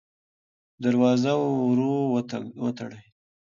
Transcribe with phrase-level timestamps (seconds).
[0.83, 1.91] دروازه ورو
[2.63, 3.03] وتړئ.